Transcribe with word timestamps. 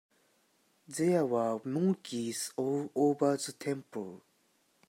There 0.87 1.27
were 1.27 1.61
monkeys 1.63 2.51
all 2.57 2.89
over 2.95 3.37
the 3.37 3.51
temple. 3.51 4.23